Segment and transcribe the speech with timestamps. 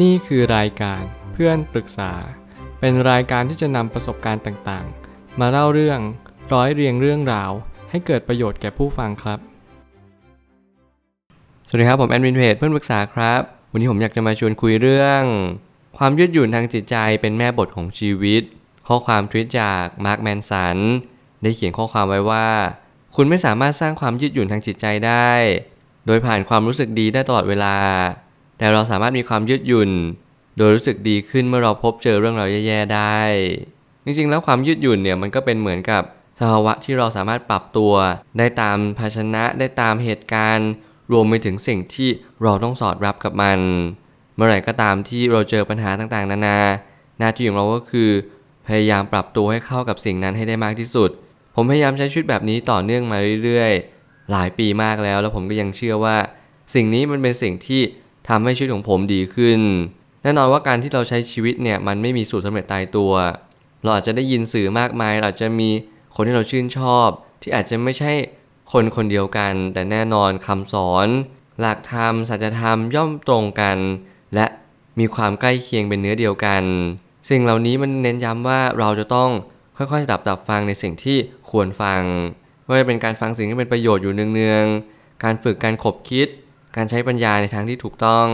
[0.00, 2.12] นี่คือรายการเพื่อนปรึกษา
[2.80, 6.00] เป็นรายการที่จะนำประสบการณ์ต่างๆ มาเล่าเรื่อง
[6.52, 7.50] ร้อยเรียงเรื่องราว
[7.90, 9.38] ให้เกิดประโยชน์แก่ผู้ฟังครับ
[11.66, 13.40] สวัสดีครับผมแอดมินเพจเพื่อนปรึกษาครับ
[13.72, 15.22] วันนี้ผมอยากจะมาชวนคุยเรื่อง
[15.98, 18.42] ความยืดหยุ่นทางจิตใจเป็นแม่บทของชีวิต
[18.86, 20.76] ข้อความทวิตจากมาร์คแมนสัน
[21.42, 22.48] ได้เขียนข้อความไว้ว่า
[23.16, 25.30] คุณไม่สามารถสร้างความยืดหยุ่นทางจิตใจได้
[26.06, 27.76] โดยผ่านความรู้สึกดีได้ตลอดเวลา
[28.58, 29.90] แต่เราสามารถมีความยืดหยุ่น
[30.56, 33.20] โดยรู้สึกดีขึ้นเมื่อเราพบเจอเรื่องราวแย่ๆได้
[34.04, 36.02] จริงๆ แล้วความยืดหยุ่นเนี่ยมันก็เป็นเหมือนกับ
[36.38, 37.92] สภาวะที่เราสามารถปรับตัว
[38.38, 40.70] ได้ตามภาชนะได้ตามเหตุการณ์
[41.12, 42.08] รวมไปถึงสิ่งที่
[42.42, 43.60] เราต้องสอดรับกับมัน
[44.36, 46.58] เมื่อไหร่ก็ตามที่เราเจอปัญหาต่างๆ นานา
[47.18, 48.10] หน้าที่ของเราก็คือ
[48.66, 51.10] พยายามปรับตัวให้เข้ากับสิ่งนั้นให้ได้มากที่สุด
[51.54, 56.16] ผมพยายามใช้ชีวิตแบบนี้ต่อเนื่องมาเรื่อยๆ หลายปีมากแล้ว แล้วผมก็ยังเชื่อว่า
[56.74, 57.82] สิ่งนี้มันเป็นสิ่งที่
[58.28, 59.60] ทำให้ชีวิตของผมดีขึ้น
[60.22, 63.12] แน่นอนว่าการที่เราใช้ชีวิตเนี่ยมันไม่มีสูตรสำเร็จตายตัว
[63.82, 65.70] เราอาจจะได้ยินสื่อมากมายเราอาจจะมี
[66.14, 67.08] คนที่เราชื่นชอบ
[67.42, 68.12] ที่อาจจะไม่ใช่
[68.72, 71.08] คนคนเดียวกัน แต่แน่นอนคำสอน
[71.60, 73.78] หลักธรรมสัจธรรมย่อมตรงกัน
[74.34, 74.46] และ
[74.98, 76.62] มีความใกล้เคียงเป็นเนื้อเดียวกัน
[77.30, 79.30] สิ่งเหล่านี้มันเน้นย้ำว่าเราจะต้อง
[79.76, 81.18] ค่อยๆดับดับฟังในสิ่งที่
[81.50, 82.02] ควรฟัง
[82.64, 86.28] ไม่ว่าจะเป็นการฟังสิ่งที่เป็นประโยชน์อยู่เนืองๆการฝึกการขบคิด
[86.76, 88.26] การใช้ปัญญาในทางที่ถูกต้อง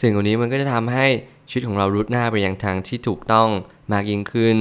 [0.00, 1.06] สิ่งเหล่านี้มันก็จะทำให้
[1.48, 3.48] ชีวิตของเรารุดหน้าไปยังทางที่ถูกต้อง
[3.92, 4.58] มากยิ่งขึ้น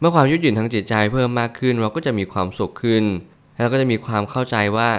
[0.00, 3.04] เมื่อความยืดหยุ่นทางจิตใจเพิ่มมากขึ้น เราก็จะมีความสุขขึ้น
[3.62, 4.90] แล้วก็จะมีความเข้าใจว่า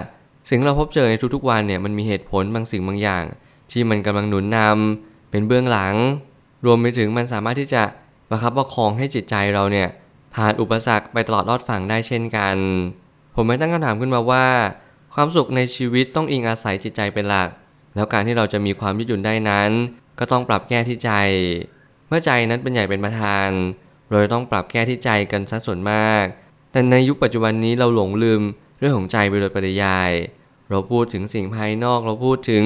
[0.48, 3.24] สิ่งที่เราพบเจอในทุกๆวันเนี่ยมันมีเหตุผลบางสิ่งบางอย่าง
[3.70, 5.94] ที่มันกำลังหนุนนำเป็นเบื้องหลัง
[6.66, 7.82] รวมไปถึงมันสามารถที่จะ
[8.28, 9.88] ประคับประคองให้จิตใจเราเนี่ย
[10.34, 12.56] ผ่านอุปสรรคไปตลอดรอดฝั่งได้เช่นกัน
[13.34, 14.46] ผมไม่ตั้งคำถามขึ้นมาว่า
[15.14, 17.50] ความสุขในชีวิตต้องอิงอาศัยจิตใจเป็นหลัก
[17.94, 19.70] แล้วการที่เราจะมีความยืดหยุ่นได้นั้น
[20.18, 21.12] ก็ต้องปรับแก้ที่ใจ
[22.08, 23.48] เมื่อใจนั้นเป็นใหญ่เป็นประธาน
[24.08, 26.24] เราต้องปรับแก้ที่ใจกันซะส่วนมาก
[26.72, 28.42] แต่ในยุคปัจจุบันนี้เราหลงลืม
[28.78, 30.10] เรื่องของใจไปโดยปริยาย
[30.70, 32.64] เราพูดถึงสิ่งภายนอก เราพูดถึง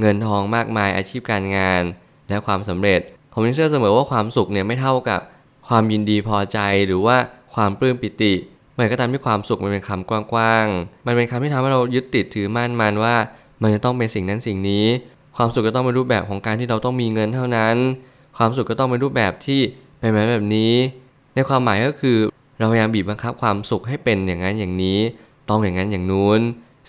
[0.00, 1.82] เงินทองมากมายอาชีพการงาน
[2.28, 3.00] และความสำเร็จ
[3.32, 5.20] ผมยังเชื่อเสมอว่าความสุขเนี่ยไม่เท่ากับ
[5.68, 7.16] ความยินดีพอใจหรือว่า
[7.54, 8.34] ความปลื้มปิติ
[8.74, 13.14] เมื่อก็ตามที่ความสุขมันเป็นคำกว้างๆ มันเป็นคำที่ทำให้เรายึดติดถือมั่นมันว่า
[13.62, 14.86] มันจะต้องเป็นสิ่งนั้นสิ่งนี้
[15.36, 17.76] ความสุขก็ต้องเป็นรูปแบบของการที่เราต้องมีเงินเท่านั้น
[18.36, 19.60] ความสุขก็ต้องเป็นรูปแบบที่
[19.98, 20.72] เป็นแบบแบบนี้
[21.34, 22.16] ในความหมายก็คือ
[22.58, 24.98] เราพยายามบีบบังคับความสุขให้เป็นอย่างนั้นอย่างนี้
[25.48, 26.40] ต้องอย่างนั้นอย่างนู้น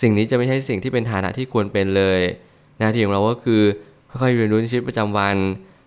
[0.01, 2.22] สิ่งนี้จะไม่ใช่สิ่งที่เป็นฐานะที่ควรเป็นเลย
[2.79, 3.62] หน้าที่ของเราก็คือ
[4.09, 5.35] ค่อยๆเรียนรู้ในชีวิตประจำวัน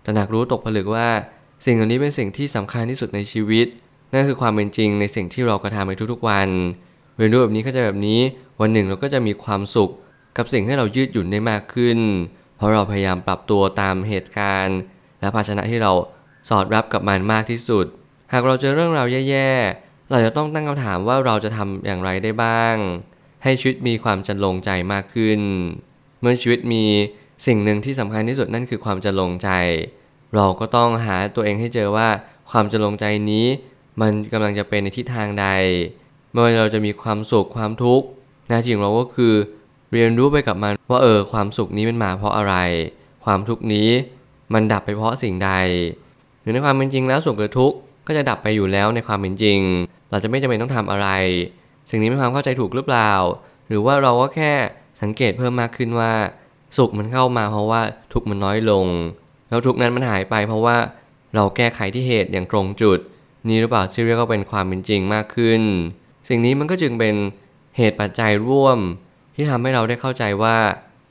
[0.05, 1.09] ตระหนักรู้ตกผลึกว่า
[1.65, 3.67] สิ่งเหล่านี้เป็นสิ่งที่สำคัญที่สุดในชีวิต
[4.13, 6.49] นั่นคือความเป็นจริงในสิ่งที่เรากระทำในทุกๆวัน
[7.17, 8.21] เรียนรู้แบบนี้เข้าใจแบบนี้
[8.61, 9.91] วันหนึ่งเราก็จะมีความสุข
[10.37, 11.99] กับสิ่งที่เรายืดหยุ่นได้มากขึ้น
[12.57, 14.79] เพราะเราพยายามปรับตัวตามเหตุการณ์
[15.21, 15.93] และภาชนะที่เรา
[16.49, 17.87] สอดรับกับมันมากที่สุด
[18.33, 22.77] หากเราเจอเรื่องราวแย่ๆ เราจะต้องตั้งคำถามว่าเราจะทำอย่างไรได้บ้าง
[23.43, 25.41] ให้ชีวิตมีความจันลงใจมากขึ้น
[26.21, 26.85] เมื่อชีวิตมี
[27.47, 29.49] สิ่งหนึ่งที่สำคัญที่สุดนั่นคือความจันลงใจ
[30.35, 32.09] เราก็ต้องหาตัวเองให้เจอว่า
[32.51, 33.47] ความจันลงใจนี้
[34.01, 35.47] มันกำลังจะเป็นในทิศทางใด
[36.31, 38.07] ไม่ว่าเราจะมีความสุขความทุกข์
[38.49, 39.35] หน้าที่ของเราก็คือ
[39.93, 42.55] เรียนรู้ไปกับมันว่าเออความสุขนี้มันมาเพราะอะไร
[43.25, 43.89] ความทุกข์นี้
[44.55, 45.51] มันดับไปเพราะสิ่งใด
[46.41, 47.77] หรือในความเป็นจริงแล้วสุขหรือทุกข์
[48.07, 49.59] ก็จะดับไปอยู่แล้วในความเป็นจริง
[50.11, 51.09] เราจะไม่จำเป็นต้องทำอะไร
[51.91, 53.13] สิ่งนี้เป็นความเข้าใจถูกหรือเปล่า
[53.69, 54.53] หรือว่าเราก็แค่
[55.03, 56.13] สังเกตเพิ่มมากขึ้นว่า
[56.77, 57.81] สุขมันเข้ามาเพราะว่า
[58.13, 58.87] ทุกข์มันน้อยลง
[59.49, 60.77] แล้วทุกข์นั้นมันหายไปเพราะว่า
[61.35, 62.99] เราแก้ไขที่เหตุอย่างตรงจุด
[63.49, 65.63] นี้หรือเปล่าที่เรียกว่าเป็นความเป็นจริงมากขึ้น
[66.29, 67.15] สิ่งนี้มันก็จึงเป็น
[67.77, 68.79] เหตุปัจจัยร่วม
[69.35, 70.57] ที่ทำให้เราได้เข้าใจว่า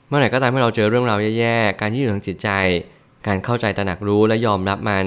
[0.08, 2.50] เมื่อไหร่ก็ตามที่เราเจอเรื่องราวแย่ๆ การยืดหยุ่นจิตใจ
[3.28, 5.06] การเข้าใจตระหนักรู้และยอมรับมัน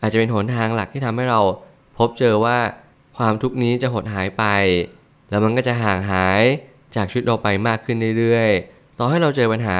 [0.00, 1.40] อาจจะเป็นหนทางหลักที่ทำให้เรา
[1.98, 2.58] พบเจอว่า
[3.18, 4.44] ความทุกนี้จะหดหายไป
[5.30, 6.42] แล้วมันก็จะห่างหาย
[6.96, 9.78] จากชีวิตเราไปมากขึ้นเรื่อยๆ ต่อให้เราเจอปัญหา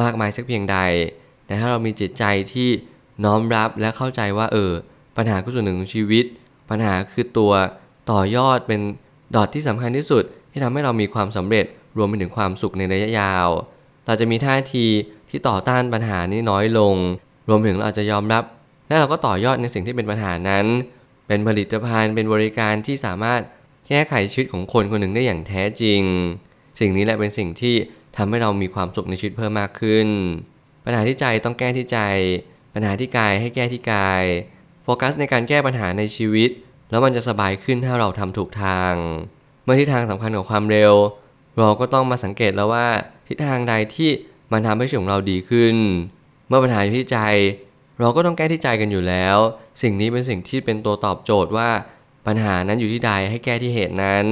[0.00, 0.78] มากมายสักเพียงใด
[1.46, 2.68] แต่ถ้าเรามีจิตใจที่
[3.24, 4.72] น้อมรับและเข้าใจว่าเออ
[5.16, 6.24] ปัญหาคือส่วนหนึ่งของชีวิต
[6.70, 7.52] ปัญหาคือตัว
[8.10, 8.80] ต่อยอดเป็น
[9.34, 11.66] ดอทที่สำคัญที่สุด ที่ทำให้เรามีความสำเร็จ
[11.96, 13.48] รวมไปถึงความสุขในระยะยาว
[14.06, 14.86] เราจะมีท่าที
[15.30, 16.94] ที่ต่อต้านปัญหานี้น้อยลง
[17.48, 18.44] รวมถึงเราจะยอมรับ
[18.88, 20.66] และเราก็ต่อยอดในสิ่งที่เป็นปัญหานั้น
[21.26, 23.40] เป็นผลิตภัณฑ์เป็นบริการที่สามารถ
[23.88, 26.02] แก้ไขชีวิตของคนคนหนึ่งได้อย่างแท้จริง
[26.80, 27.74] สิ่งนี้แหละเป็นสิ่งที่
[28.16, 30.08] ทำให้เรามีความสุขในชีวิตเพิ่มมากขึ้น
[30.84, 31.98] ปัญหาที่ใจต้องแก้ที่ใจ
[32.74, 34.22] ปัญหาที่กายให้แก้ที่กาย
[34.88, 36.50] โฟกัสในการแก้ปัญหาในชีวิต
[36.90, 38.92] แล้วมันจะสบายขึ้นถ้าเราทำถูกทาง
[39.64, 40.94] เมื่อทิศทางสำคัญของความเร็ว
[41.58, 42.86] เราก็ต้องมาสังเกตแล้วว่า
[43.28, 44.10] ทิศทางใดที่
[44.52, 45.76] มันทำให้ชีวิตของเราดีขึ้น
[46.48, 47.18] เมื่อปัญหาอยู่ที่ใจ
[48.00, 49.36] เราก็ต้องแก้ที่ใจกันอยู่แล้ว
[49.82, 51.70] สิ่งนี้เป็นสิ่งที่เป็นตัวตอบโจทย์ว่า
[52.26, 54.24] ปัญหานั้นอยู่ที่ใดให้แก้ที่เหตุนั้น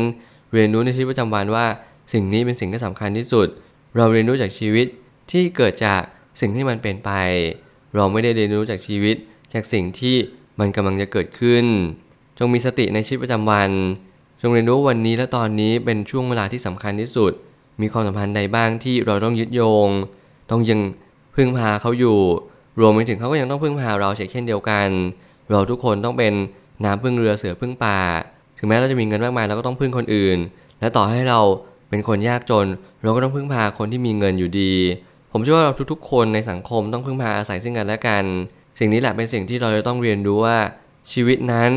[0.53, 1.67] เรียนรู้ในชีวิตประจำวันว่า
[2.13, 3.49] สิ่งนี้เป็นสิ่งที่สำคัญที่สุด
[3.97, 4.87] เราเรียนรู้จากชีวิต
[5.31, 6.03] ที่เกิดจาก
[6.41, 7.11] สิ่งที่มันเป็นไป
[7.95, 9.17] เราไม่ได้เรียนรู้จากชีวิต
[9.53, 10.17] จากสิ่งที่
[10.59, 11.65] มันกำลังจะเกิดขึ้น
[12.39, 13.71] จงมีสติในชีวิตประจำวัน
[14.41, 17.33] จงเรียนรู้วันนี้และตอนนี้เป็นช่วงเวลาที่สำคัญที่สุด
[17.81, 19.89] มีความสัมพันธ์ใดบ้างที่เราต้องยึดโยง
[20.51, 20.81] ต้องยัง
[21.35, 22.19] พึ่งพาเขาอยู่
[22.81, 24.89] รวมไปถึงเขาก็ยังต้องพึ่งพาเราเช่นเดียวกัน
[25.51, 26.33] เราทุกคนต้องเป็น
[26.85, 27.99] น้ำพึ่งเรือเสือพึ่งป่า
[28.59, 30.39] ถึงแม้เราจะมีเงินมากมายเราก็ต้องพึ่งคนอื่น
[30.81, 31.41] และต่อให้เรา
[31.91, 32.67] เป็นคนยากจน
[33.03, 34.75] เราก็ต้องพึ่งพาคนที่มีเงินอยู่ดี
[35.33, 38.25] ผมเชื่อว่าเราทุกๆ คนในสังคมต้องพึ่งพาอาศัยซึ่งกันและกัน
[38.79, 40.59] สิ่งนี้แหละเป็นสิ่งที่เราจะต้องเรียนรู้ว่า
[41.13, 41.71] ชีวิตนั้น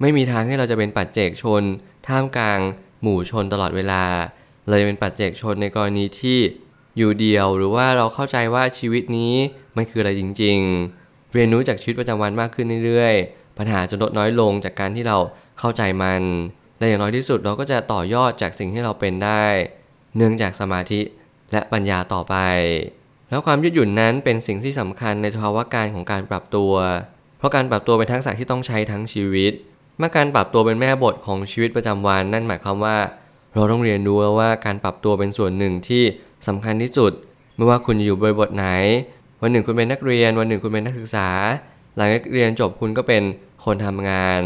[0.00, 1.62] ไม่มีทางให้เราจะเป็นปัจเจกชน
[2.06, 2.60] ท่ามกลาง
[3.02, 4.04] หมู่ชนตลอดเวลา
[4.68, 6.38] เราจะเป็นปัจเจกชนในกรณีที่
[6.96, 9.34] อยู่เดียวหรือว่าเราเข้าใจว่าชีวิตนี้
[9.76, 10.58] มันคืออะไรจริง
[10.96, 15.18] ๆ เรียนรู้จากชีวิตประจำวันมากขึ้นเรื่อยๆ ปัญหาจะลดน้อยลงจากการที่เรา
[15.58, 16.22] เข้าใจมัน
[16.78, 19.44] แต่อย่างน้อยที่สุดเราก็จะต่อยอดจากสิ่งที่เราเป็นได้
[20.16, 21.00] เนื่องจากสมาธิ
[21.52, 22.36] และปัญญาต่อไป
[23.34, 26.72] แล้วความยืดหยุ่นนั้นเป็นสิ่งที่สำคัญในภาวะการของการปรับตัว
[27.38, 29.52] เพราะการปรับตัวเป็นทักษะที่ต้องใช้ทั้งชีวิต
[29.98, 32.96] เมื่อการปรับตัวเป็นแม่บทของชีวิตประจำวันนั่นหมายความว่า
[33.54, 36.02] เราต้องเรียนรู้ว่าการปรับตัวเป็นส่วนหนึ่งที่
[36.48, 37.12] สำคัญที่สุด
[37.56, 38.66] ไม่ว่าคุณอยู่บริบทไหน
[39.42, 41.28] วันหนึ่งคุณเป็นนักเรียน วันหนึ่งคุณเป็นนักศึกษา
[41.96, 43.22] หลังจากเรียนจบคุณก็เป็น
[43.64, 44.42] คนทำงาน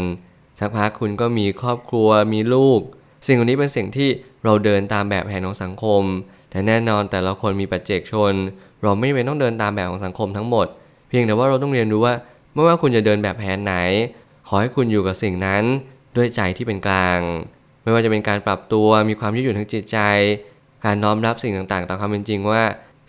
[0.59, 2.79] สักพักคุณก็มีครอบครัวมีลูก
[3.27, 4.09] สิ่งเหล่านี้เป็นสิ่งที่
[4.43, 6.03] เราเดินตามแบบแผนของสังคม
[6.49, 8.33] แต่แน่นอนแต่ละคนมีปัจเจกชน
[8.83, 10.67] เราไม่จำเป็นต้องเดินตามแบบของสังคมทั้งหมด
[11.07, 12.13] เพียงแต่ว่าเราต้องเรียนรู้ว่า
[12.53, 13.75] ไม่ว่าคุณจะเดินแบบแผนไหน
[14.47, 15.63] ขอให้คุณอยู่กับสิ่งนั้น
[16.15, 17.19] ด้วยใจที่เป็นกลาง
[17.83, 19.97] ไม่ว่าจะเป็นการปรับตัวมีความยืดหยุ่นทางจิตใจ
[20.85, 22.61] การน้อมรับสิ่งต่างๆตามความเป็นจริงว่า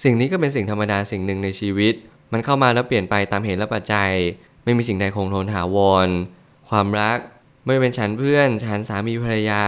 [0.05, 1.95] สิ่งนี้ก็เป็นสิ่งธรรมดาสิ่งหนึ่งในชีวิต
[2.33, 4.11] มันเข้ามาแล้วเปลี่ยนไปตามเหตุและปัจจัย
[4.65, 6.09] ไม่มีสิ่งใดคงทนถาวร
[6.71, 7.19] ความรัก
[7.67, 9.63] ไม่เป็นฉันเพื่อน ฉันสามีภรรยา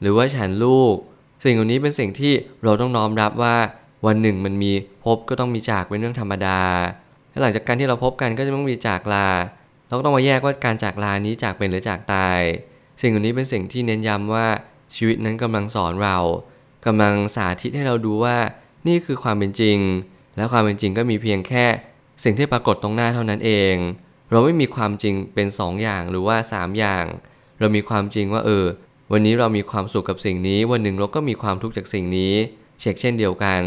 [0.00, 0.94] หรือว่าฉันลูก
[1.44, 2.32] สิ่งเหล่านี้เป็นสิ่งที่
[2.64, 3.56] เราต้องน้อมรับว่า
[4.06, 4.72] วันหนึ่งมันมี
[5.04, 6.60] พบก็ต้องมีจากเป็นเรื่องธรรมดา
[7.30, 9.28] และหลังจากการที่เราพบกันก็จะต้องมีจากลา
[9.86, 12.40] เราก็ต้องมาแยกว่าการจากลานี้จากเป็นหรือจากตาย
[13.00, 14.46] สิ่งเหล่านี้เป็นสิ่งที่เน้นย้ำว่า
[14.96, 16.18] ชีวิตนั้นกำลังสอนเรา
[16.86, 18.36] กำลังสาธิตให้เราดูว่า
[18.88, 19.78] นี่คือความเป็นจริง
[20.36, 21.64] และความเป็นจริงก็มีเพียงแค่
[22.24, 23.74] สิ่งที่ปรากฏตรงหน้าเท่านั้นเอง
[24.30, 27.04] เราไม่มีความจริงเป็น2ออย่างหรือว่า 3 อย่าง
[27.58, 28.64] เรามีความจริงว่าเออ
[29.12, 32.34] วันนี้เรามีความสุขกับสิ่งนี้ วันหนึ่งเราก็มีความทุกข์จากสิ่งนี้
[32.80, 33.62] เช็คเช่นเดียวกัน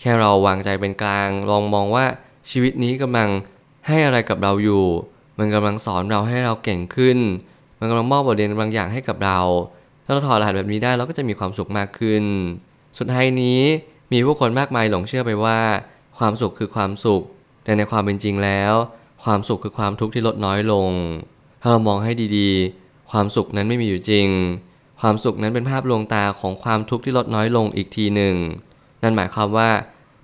[0.00, 2.04] แค่เราวางใจเป็นกลาง ลองมองว่า
[2.50, 3.28] ชีวิตนี้กำลัง
[3.86, 4.84] ให้อะไรกับเราอยู่
[5.38, 7.18] มันกำลังสอนเราให้เราเก่งขึ้น
[7.78, 9.40] มันกำลังมอบบทเรียนบางอย่างให้กับเรา
[10.04, 12.24] ถ้าเราถอดรหัสแบบนี้ได้เราก็จะมีความสุขมากขึ้น
[12.98, 13.60] สุดท้ายนี้
[14.12, 15.58] มีผู้คนมากมายหลงเชื่อไปว่า
[16.18, 17.22] ความสุขคือความสุข
[17.64, 18.72] แต่ในความเป็นจริงแล้ว
[19.24, 20.90] ความสุขคือความทุกข์ที่ลดน้อยลง
[21.60, 24.26] ถ้าเรามองให้ดีๆ ความสุขนั้นไม่มีอยู่จริง
[25.06, 28.36] ความสุขนั้นเป็นภาพลวงตาของความทุกข์ที่ลดน้อยลงอีกทีหนึ่ง
[29.02, 29.70] นั่นหมายความว่า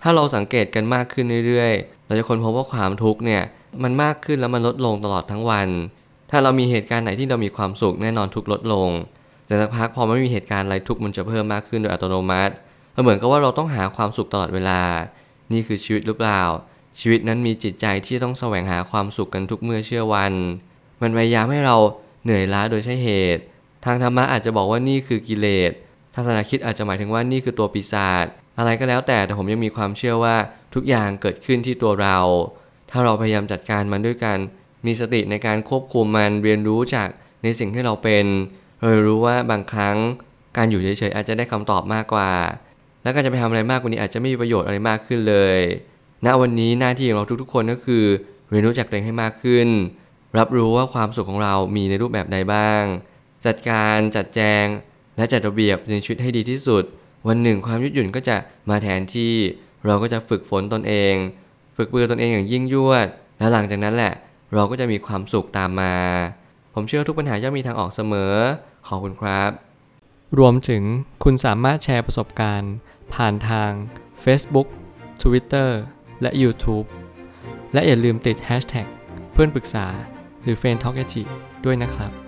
[0.03, 3.43] ถ้าเราสังเกตกันมากขึ้นเรื่อยๆ เราจะค้นพบว่าความทุกข์เนี่ย
[3.83, 5.69] มันมากขึ้นแล้วมันลดลงตลอดทั้งวัน
[6.31, 8.89] ถ้าเรามีเหตุการณ์ไหนที่เรามีความสุขแน่นอนทุกข์ลดลง
[9.47, 12.53] แต่สักพักพอไม่มีเหตุการณ์อะไรทุกข์มันจะเพิ่มมากขึ้นโดยอัตโนมัติ
[13.03, 14.81] เหมือนกับว่าเราต้องหาความสุขตลอดเวลา
[15.53, 16.43] นี่คือชีวิตหรือเปล่า
[17.01, 20.33] ชีวิตนั้นมีจิตใจที่ต้องแสวงหาความสุขกันทุกเมื่อเชื่อวัน
[21.03, 21.77] มันพยายามให้เรา
[22.25, 23.43] เหนื่อยล้าโดยใช่เหตุ
[23.85, 25.73] ทางธรรมะอาจจะบอกว่านี่คือกิเลส
[26.15, 28.27] ทัศนคิดอาจจะหมายถึงว่านี่คือตัวปีศาจ
[28.59, 30.37] อะไรก็แล้วแต่แต่ผมยังมีความเชื่อว่า
[30.75, 32.19] ทุกอย่างเกิดขึ้นที่ตัวเรา
[32.91, 34.39] ถ้าเราพยายามจัดการมันด้วยกัน
[34.87, 37.09] มีสติในการควบคุมมันเรียนรู้จาก
[37.43, 38.25] ในสิ่งที่เราเป็น
[38.81, 39.97] เรารู้ว่าบางครั้ง
[40.57, 42.31] การอยู่เฉยๆอาจจะได้คำตอบมากกว่า
[43.03, 45.59] แล้วก็จะไปทำอะไรมากกว่านี้อาจจะไม่มีประโยชน์อะไรมากขึ้นเลย
[46.27, 48.05] ณวันนี้หน้าที่ของเราทุกๆ คนก็คือ
[48.51, 49.69] เรียนรู้จักตัวเองให้มากขึ้น
[50.39, 52.83] รับรู้ว่าความสุขของเรามีในรูปแบบใดบ้าง
[53.47, 54.65] จัดการจัดแจง
[55.17, 56.85] และจัดระเบียบในชีวิตให้ดีที่สุด
[57.29, 58.37] วันหนึ่งความยืดหยุ่นก็จะ
[58.71, 59.33] มาแทนที่
[59.87, 61.15] เราก็จะฝึกฝนตนเอง
[61.77, 63.07] ฝึกปือตนเองอย่างยิ่งยวด
[63.39, 64.13] และหลังจากนั้นแหละ
[64.55, 65.95] เราก็จะมีความสุขตามมา
[66.75, 68.35] ผมเชื่อทุกปัญหาย่อมมีทางออกเสมอ
[68.87, 69.51] ขอบคุณครับ
[70.39, 70.83] รวมถึง
[71.25, 72.73] คุณสามารถแชร์ประสบการณ์
[73.15, 73.71] ผ่านทาง
[74.25, 74.69] Facebook
[75.23, 75.71] Twitter
[76.23, 76.87] และ YouTube
[77.73, 78.87] และอย่าลืมติด Hashtag
[79.33, 79.87] เพื่อนปรึกษา
[80.43, 80.97] หรือ f r ร e n d t a l k
[81.65, 82.20] ด้วยนะครับ